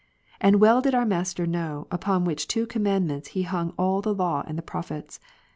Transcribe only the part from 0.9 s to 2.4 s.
our Master know, upon